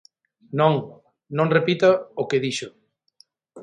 Non, 0.59 0.73
non 1.37 1.51
repita 1.57 1.89
o 2.21 2.23
que 2.29 2.41
dixo. 2.45 2.69